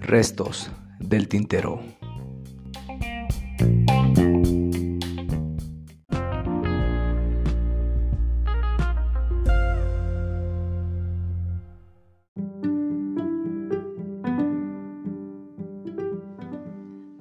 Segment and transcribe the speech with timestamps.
[0.00, 0.70] Restos
[1.00, 1.80] del tintero.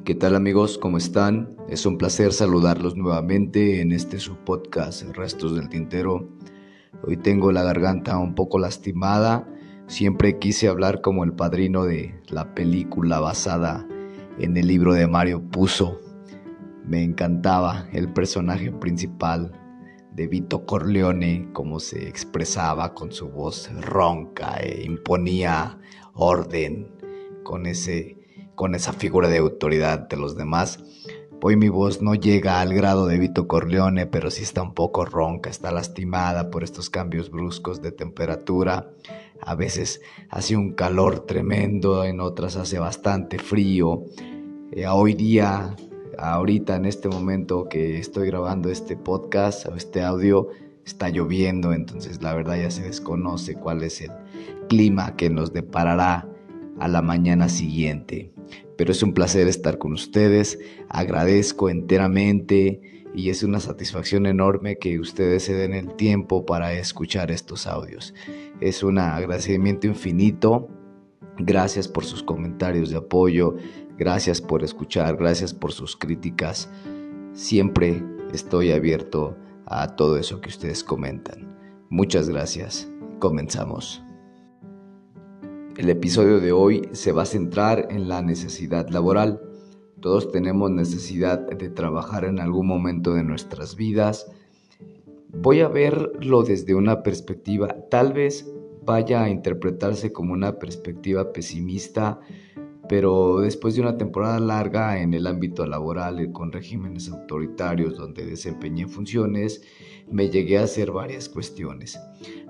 [0.05, 0.77] ¿Qué tal amigos?
[0.77, 1.57] ¿Cómo están?
[1.67, 6.25] Es un placer saludarlos nuevamente en este su podcast Restos del Tintero.
[7.03, 9.47] Hoy tengo la garganta un poco lastimada.
[9.87, 13.87] Siempre quise hablar como el padrino de la película basada
[14.39, 15.99] en el libro de Mario Puzo.
[16.85, 19.51] Me encantaba el personaje principal
[20.13, 25.77] de Vito Corleone, cómo se expresaba con su voz ronca e imponía
[26.13, 26.91] orden
[27.43, 28.17] con ese
[28.55, 30.79] con esa figura de autoridad de los demás.
[31.39, 35.05] Hoy mi voz no llega al grado de Vito Corleone, pero sí está un poco
[35.05, 38.89] ronca, está lastimada por estos cambios bruscos de temperatura.
[39.39, 44.03] A veces hace un calor tremendo, en otras hace bastante frío.
[44.71, 45.75] Eh, hoy día,
[46.17, 50.47] ahorita en este momento que estoy grabando este podcast o este audio,
[50.87, 54.11] está lloviendo, entonces la verdad ya se desconoce cuál es el
[54.67, 56.27] clima que nos deparará
[56.79, 58.33] a la mañana siguiente.
[58.77, 62.81] Pero es un placer estar con ustedes, agradezco enteramente
[63.13, 68.13] y es una satisfacción enorme que ustedes se den el tiempo para escuchar estos audios.
[68.61, 70.69] Es un agradecimiento infinito.
[71.39, 73.55] Gracias por sus comentarios de apoyo,
[73.97, 76.69] gracias por escuchar, gracias por sus críticas.
[77.33, 81.55] Siempre estoy abierto a todo eso que ustedes comentan.
[81.89, 82.89] Muchas gracias.
[83.19, 84.06] Comenzamos.
[85.77, 89.39] El episodio de hoy se va a centrar en la necesidad laboral.
[89.99, 94.25] Todos tenemos necesidad de trabajar en algún momento de nuestras vidas.
[95.29, 98.51] Voy a verlo desde una perspectiva, tal vez
[98.83, 102.21] vaya a interpretarse como una perspectiva pesimista,
[102.87, 108.87] pero después de una temporada larga en el ámbito laboral con regímenes autoritarios donde desempeñé
[108.87, 109.61] funciones,
[110.09, 111.99] me llegué a hacer varias cuestiones.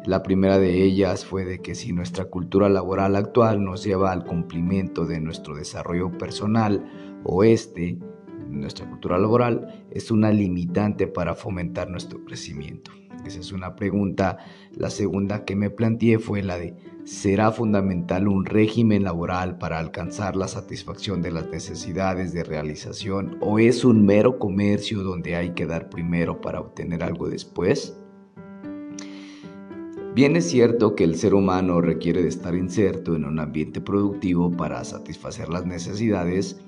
[0.05, 4.25] La primera de ellas fue de que si nuestra cultura laboral actual nos lleva al
[4.25, 7.97] cumplimiento de nuestro desarrollo personal o este,
[8.47, 12.91] nuestra cultura laboral, es una limitante para fomentar nuestro crecimiento.
[13.27, 14.37] Esa es una pregunta.
[14.71, 20.37] La segunda que me planteé fue la de, ¿será fundamental un régimen laboral para alcanzar
[20.37, 25.65] la satisfacción de las necesidades de realización o es un mero comercio donde hay que
[25.65, 27.99] dar primero para obtener algo después?
[30.15, 34.51] Bien es cierto que el ser humano requiere de estar inserto en un ambiente productivo
[34.51, 36.59] para satisfacer las necesidades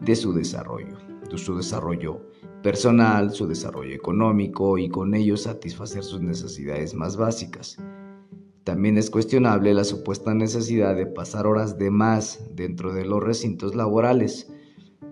[0.00, 2.22] de su desarrollo, de su desarrollo
[2.62, 7.76] personal, su desarrollo económico y con ello satisfacer sus necesidades más básicas.
[8.64, 13.74] También es cuestionable la supuesta necesidad de pasar horas de más dentro de los recintos
[13.74, 14.52] laborales.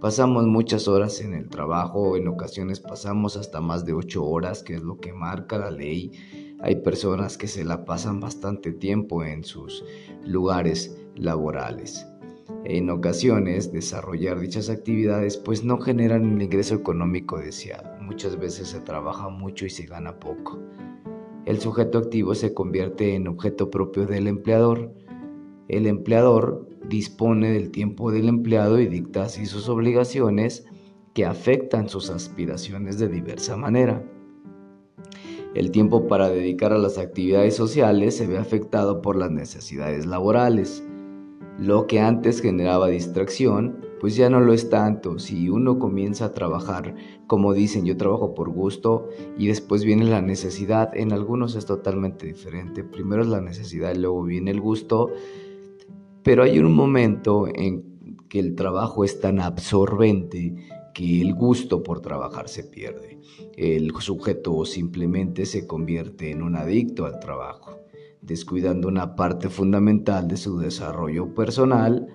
[0.01, 4.75] Pasamos muchas horas en el trabajo, en ocasiones pasamos hasta más de 8 horas, que
[4.75, 6.13] es lo que marca la ley.
[6.61, 9.85] Hay personas que se la pasan bastante tiempo en sus
[10.23, 12.07] lugares laborales.
[12.65, 17.89] En ocasiones, desarrollar dichas actividades pues no generan el ingreso económico deseado.
[18.01, 20.61] Muchas veces se trabaja mucho y se gana poco.
[21.45, 24.93] El sujeto activo se convierte en objeto propio del empleador.
[25.69, 30.67] El empleador dispone del tiempo del empleado y dicta así sus obligaciones
[31.15, 34.05] que afectan sus aspiraciones de diversa manera.
[35.55, 40.85] El tiempo para dedicar a las actividades sociales se ve afectado por las necesidades laborales.
[41.59, 45.19] Lo que antes generaba distracción, pues ya no lo es tanto.
[45.19, 46.95] Si uno comienza a trabajar,
[47.27, 49.09] como dicen, yo trabajo por gusto
[49.39, 52.85] y después viene la necesidad, en algunos es totalmente diferente.
[52.85, 55.11] Primero es la necesidad y luego viene el gusto,
[56.23, 57.97] pero hay un momento en
[58.29, 60.57] que el trabajo es tan absorbente
[60.93, 63.19] que el gusto por trabajar se pierde.
[63.57, 67.86] El sujeto simplemente se convierte en un adicto al trabajo
[68.23, 72.09] descuidando una parte fundamental de su desarrollo personal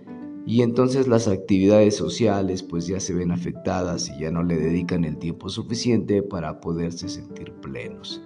[0.45, 5.05] y entonces las actividades sociales pues ya se ven afectadas y ya no le dedican
[5.05, 8.21] el tiempo suficiente para poderse sentir plenos.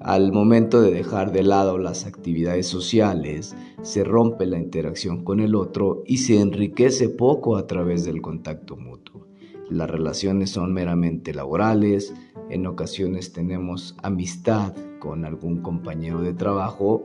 [0.00, 5.54] Al momento de dejar de lado las actividades sociales, se rompe la interacción con el
[5.54, 9.26] otro y se enriquece poco a través del contacto mutuo.
[9.68, 12.14] Las relaciones son meramente laborales,
[12.48, 17.02] en ocasiones tenemos amistad con algún compañero de trabajo,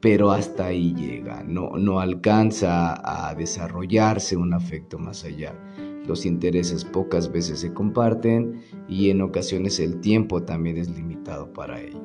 [0.00, 5.54] pero hasta ahí llega, no, no alcanza a desarrollarse un afecto más allá.
[6.06, 11.80] Los intereses pocas veces se comparten y en ocasiones el tiempo también es limitado para
[11.80, 12.02] ello.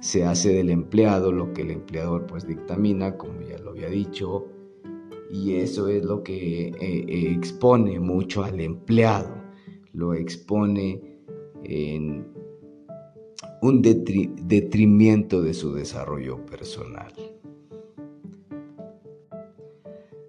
[0.00, 4.46] se hace del empleado lo que el empleador pues dictamina, como ya lo había dicho,
[5.30, 9.34] y eso es lo que eh, expone mucho al empleado,
[9.92, 11.20] lo expone
[11.64, 12.35] en
[13.66, 17.12] un detrimento de su desarrollo personal.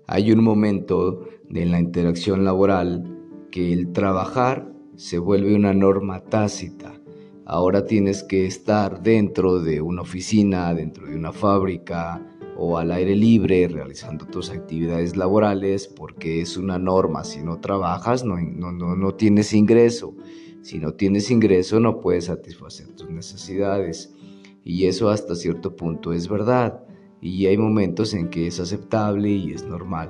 [0.07, 3.03] Hay un momento en la interacción laboral
[3.51, 6.99] que el trabajar se vuelve una norma tácita.
[7.45, 12.25] Ahora tienes que estar dentro de una oficina, dentro de una fábrica
[12.57, 17.23] o al aire libre realizando tus actividades laborales porque es una norma.
[17.23, 20.15] Si no trabajas no, no, no, tienes ingreso.
[20.67, 24.13] Si no tienes ingreso no puedes satisfacer tus necesidades.
[24.65, 26.83] Y eso hasta cierto punto es verdad
[27.21, 30.09] y hay momentos en que es aceptable y es normal.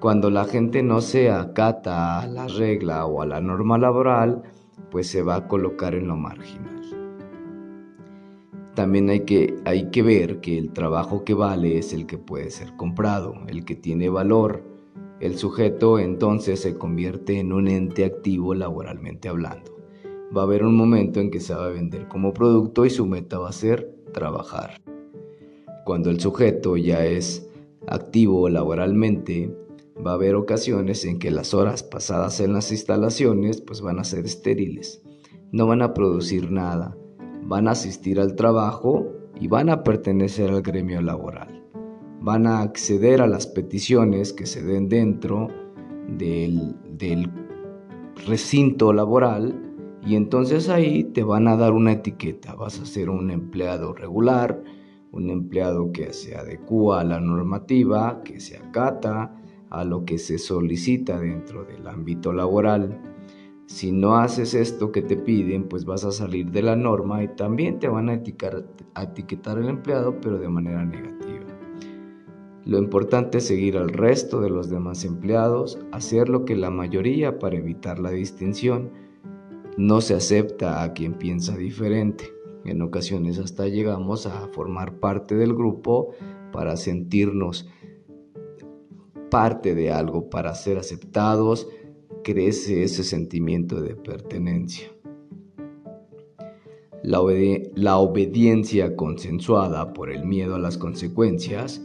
[0.00, 4.42] Cuando la gente no se acata a la regla o a la norma laboral,
[4.90, 6.82] pues se va a colocar en lo marginal.
[8.74, 12.50] También hay que, hay que ver que el trabajo que vale es el que puede
[12.50, 14.75] ser comprado, el que tiene valor.
[15.18, 19.74] El sujeto entonces se convierte en un ente activo laboralmente hablando.
[20.36, 23.06] Va a haber un momento en que se va a vender como producto y su
[23.06, 24.82] meta va a ser trabajar.
[25.86, 27.48] Cuando el sujeto ya es
[27.86, 29.56] activo laboralmente,
[30.04, 34.04] va a haber ocasiones en que las horas pasadas en las instalaciones pues van a
[34.04, 35.02] ser estériles.
[35.50, 36.94] No van a producir nada,
[37.42, 39.06] van a asistir al trabajo
[39.40, 41.55] y van a pertenecer al gremio laboral.
[42.26, 45.46] Van a acceder a las peticiones que se den dentro
[46.08, 46.74] del,
[48.26, 49.54] recinto laboral
[50.04, 52.56] y entonces ahí te van a dar una etiqueta.
[52.56, 54.60] Vas a ser un empleado regular,
[55.12, 59.40] un empleado que se adecua a la normativa, que se acata
[59.70, 63.00] a lo que se solicita dentro del ámbito laboral.
[63.66, 67.28] Si no haces esto que te piden, pues vas a salir de la norma y
[67.36, 71.15] también te van a etiquetar, a etiquetar el empleado, pero de manera negativa.
[72.66, 77.38] Lo importante es seguir al resto de los demás empleados, hacer lo que la mayoría
[77.38, 78.90] para evitar la distinción.
[79.76, 82.32] No se acepta a quien piensa diferente.
[82.64, 86.10] En ocasiones hasta llegamos a formar parte del grupo
[86.50, 87.68] para sentirnos
[89.30, 91.68] parte de algo, para ser aceptados,
[92.24, 94.88] crece ese sentimiento de pertenencia.
[97.04, 101.80] La, obediencia consensuada por el miedo a las consecuencias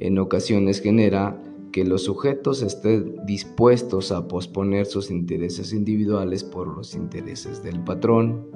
[0.00, 1.40] en ocasiones genera
[1.72, 8.46] que los sujetos estén dispuestos a posponer sus intereses individuales por los intereses del patrón.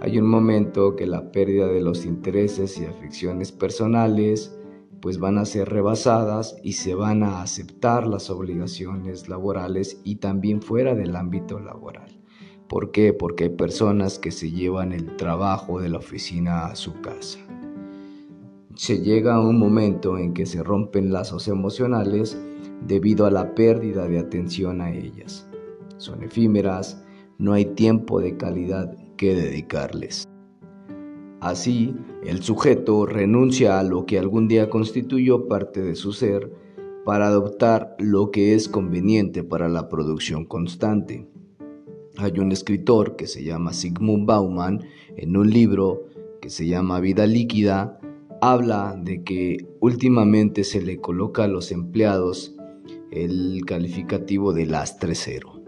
[0.00, 4.56] Hay un momento que la pérdida de los intereses y afecciones personales
[5.00, 10.62] pues van a ser rebasadas y se van a aceptar las obligaciones laborales y también
[10.62, 12.20] fuera del ámbito laboral.
[12.68, 13.12] ¿Por qué?
[13.12, 17.40] Porque hay personas que se llevan el trabajo de la oficina a su casa.
[18.74, 22.38] Se llega a un momento en que se rompen lazos emocionales
[22.86, 25.48] debido a la pérdida de atención a ellas.
[25.98, 27.04] Son efímeras,
[27.38, 28.96] no hay tiempo de calidad
[29.30, 30.28] dedicarles.
[31.40, 36.52] Así, el sujeto renuncia a lo que algún día constituyó parte de su ser
[37.04, 41.26] para adoptar lo que es conveniente para la producción constante.
[42.16, 44.84] Hay un escritor que se llama Sigmund Bauman
[45.16, 46.04] en un libro
[46.40, 47.98] que se llama Vida líquida,
[48.42, 52.56] habla de que últimamente se le coloca a los empleados
[53.12, 55.62] el calificativo de lastre cero.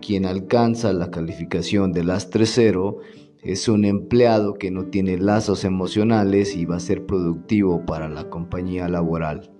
[0.00, 2.98] Quien alcanza la calificación de lastre cero
[3.42, 8.30] es un empleado que no tiene lazos emocionales y va a ser productivo para la
[8.30, 9.50] compañía laboral.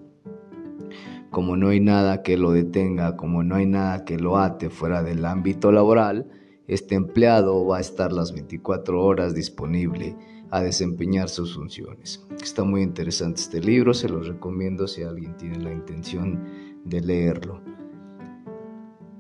[1.33, 5.03] Como no hay nada que lo detenga, como no hay nada que lo ate fuera
[5.03, 6.29] del ámbito laboral,
[6.69, 10.15] este empleado va a estar las 24 horas disponible
[10.51, 12.27] a desempeñar sus funciones.
[12.43, 16.45] Está muy interesante este libro, se lo recomiendo si alguien tiene la intención
[16.85, 17.61] de leerlo.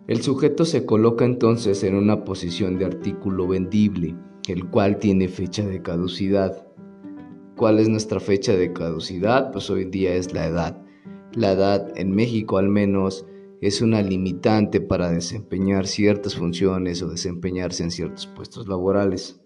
[0.06, 4.16] El sujeto se coloca entonces en una posición de artículo vendible,
[4.48, 6.66] el cual tiene fecha de caducidad.
[7.56, 9.52] ¿Cuál es nuestra fecha de caducidad?
[9.52, 10.82] Pues hoy en día es la edad.
[11.32, 13.24] La edad en México al menos
[13.60, 19.40] es una limitante para desempeñar ciertas funciones o desempeñarse en ciertos puestos laborales.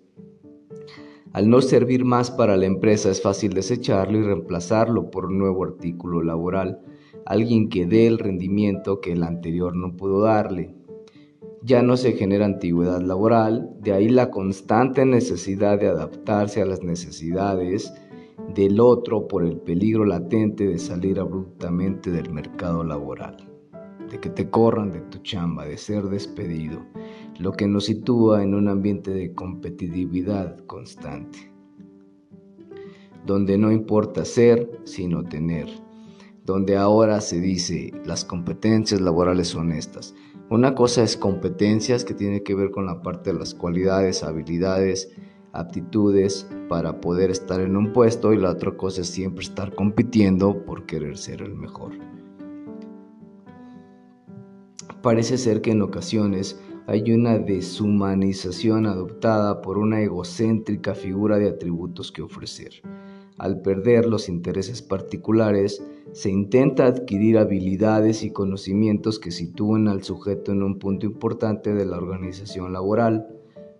[1.35, 5.65] Al no servir más para la empresa es fácil desecharlo y reemplazarlo por un nuevo
[5.65, 6.81] artículo laboral
[7.27, 10.77] alguien que dé el rendimiento que el anterior no pudo darle.
[11.61, 16.85] Ya no se genera antigüedad laboral, de ahí la constante necesidad de adaptarse a las
[16.85, 17.93] necesidades
[18.55, 23.37] del otro por el peligro latente de salir abruptamente del mercado laboral,
[24.09, 26.85] de que te corran de tu chamba, de ser despedido,
[27.39, 31.51] lo que nos sitúa en un ambiente de competitividad constante.
[33.27, 35.67] donde no importa ser, sino tener,
[36.45, 40.15] donde ahora se dice las competencias laborales son estas.
[40.51, 45.11] Una cosa es competencias que tiene que ver con la parte de las cualidades, habilidades,
[45.53, 50.65] aptitudes para poder estar en un puesto y la otra cosa es siempre estar compitiendo
[50.67, 51.93] por querer ser el mejor.
[55.01, 62.13] Parece ser que en ocasiones hay una deshumanización adoptada por una egocéntrica figura de atributos
[62.13, 62.83] que ofrecer.
[63.39, 70.53] Al perder los intereses particulares, se intenta adquirir habilidades y conocimientos que sitúen al sujeto
[70.53, 73.27] en un punto importante de la organización laboral,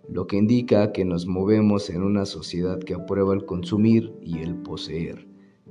[0.09, 4.55] lo que indica que nos movemos en una sociedad que aprueba el consumir y el
[4.55, 5.27] poseer,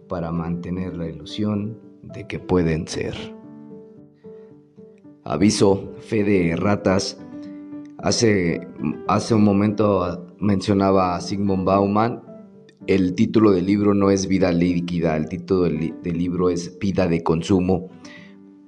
[0.08, 3.14] para mantener la ilusión de que pueden ser.
[5.24, 7.18] Aviso, fe de ratas.
[8.04, 8.60] Hace,
[9.08, 12.22] hace un momento mencionaba a Sigmund Bauman
[12.86, 17.22] el título del libro no es vida líquida, el título del, libro es vida de
[17.22, 17.88] consumo.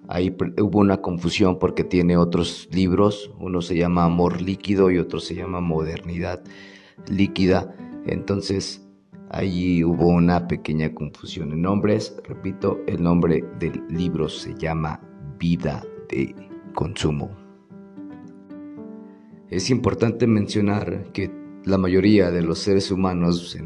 [0.09, 5.21] Ahí hubo una confusión porque tiene otros libros, uno se llama Amor líquido y otro
[5.21, 6.43] se llama Modernidad
[7.09, 7.75] líquida.
[8.07, 8.87] Entonces
[9.31, 12.17] allí hubo una pequeña confusión en nombres.
[12.25, 15.01] Repito, el nombre del libro se llama
[15.39, 16.35] Vida de
[16.75, 17.46] Consumo.
[19.51, 21.31] Es importante mencionar que
[21.65, 23.57] la mayoría de los seres humanos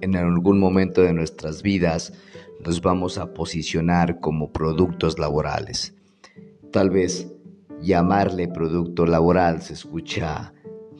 [0.00, 2.12] en, algún momento de nuestras vidas
[2.64, 5.94] nos vamos a posicionar como productos laborales.
[6.72, 7.32] Tal vez
[7.80, 10.52] llamarle producto laboral se escucha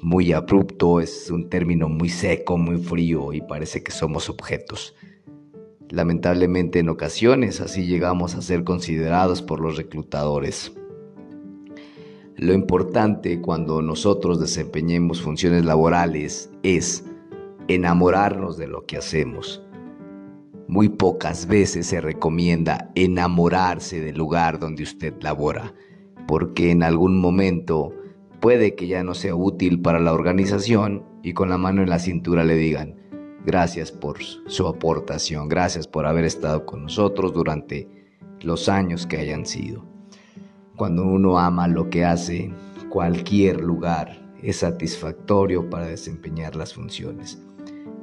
[0.03, 4.95] muy abrupto, es un término muy seco, muy frío y parece que somos objetos.
[5.89, 10.73] Lamentablemente en ocasiones así llegamos a ser considerados por los reclutadores.
[12.39, 17.03] Lo importante cuando nosotros desempeñemos funciones laborales es
[17.67, 19.63] enamorarnos de lo que hacemos.
[20.69, 25.73] Muy pocas veces se recomienda enamorarse del lugar donde usted labora,
[26.29, 27.95] porque en algún momento
[28.39, 31.99] puede que ya no sea útil para la organización y con la mano en la
[31.99, 32.97] cintura le digan,
[33.47, 37.89] gracias por su aportación, gracias por haber estado con nosotros durante
[38.43, 39.96] los años que hayan sido.
[40.77, 42.53] Cuando uno ama lo que hace,
[42.91, 47.41] cualquier lugar es satisfactorio para desempeñar las funciones.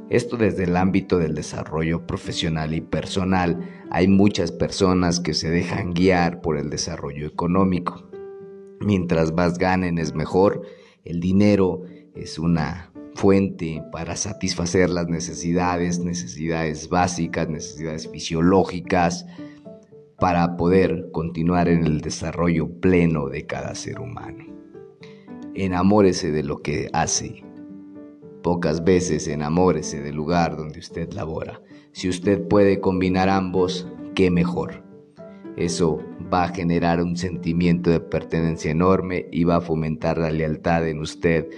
[0.10, 3.60] Esto desde el ámbito del desarrollo profesional y personal.
[3.92, 8.10] Hay muchas personas que se dejan guiar por el desarrollo económico.
[8.80, 10.64] Mientras más ganen es mejor.
[11.06, 11.84] El dinero
[12.16, 19.28] es una fuente para satisfacer las necesidades, necesidades básicas, necesidades fisiológicas,
[20.24, 24.46] para poder continuar en el desarrollo pleno de cada ser humano.
[25.54, 27.44] Enamórese de lo que hace.
[28.42, 31.60] Pocas veces enamórese del lugar donde usted labora.
[31.92, 34.86] Si usted puede combinar ambos, qué mejor.
[35.58, 36.00] Eso
[36.34, 41.00] va a generar un sentimiento de pertenencia enorme y va a fomentar la lealtad en
[41.00, 41.50] usted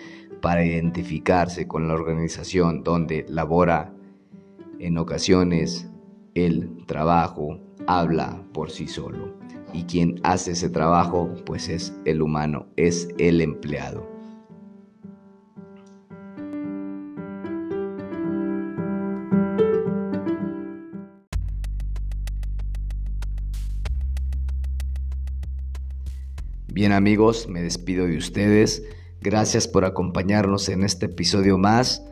[0.42, 3.94] para identificarse con la organización donde labora.
[4.80, 5.88] En ocasiones,
[6.34, 9.38] el trabajo habla por sí solo.
[9.74, 14.16] Y quien hace ese trabajo, pues es el humano, es el empleado.
[26.76, 28.84] Bien amigos, me despido de ustedes.
[29.22, 32.04] Gracias por acompañarnos en este episodio más.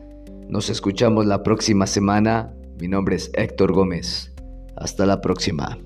[0.48, 2.54] Nos escuchamos la próxima semana.
[2.80, 4.33] Mi nombre es Héctor Gómez.
[4.76, 5.78] Hasta la próxima.